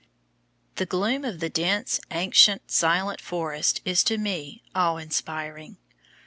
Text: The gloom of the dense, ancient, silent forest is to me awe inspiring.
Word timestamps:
The 0.77 0.87
gloom 0.87 1.23
of 1.23 1.41
the 1.41 1.49
dense, 1.51 1.99
ancient, 2.09 2.71
silent 2.71 3.21
forest 3.21 3.81
is 3.85 4.03
to 4.05 4.17
me 4.17 4.63
awe 4.73 4.97
inspiring. 4.97 5.77